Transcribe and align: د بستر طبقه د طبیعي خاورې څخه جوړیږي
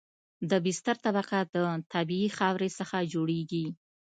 د 0.49 0.51
بستر 0.65 0.95
طبقه 1.05 1.39
د 1.55 1.55
طبیعي 1.93 2.29
خاورې 2.37 2.69
څخه 2.79 2.97
جوړیږي 3.13 3.65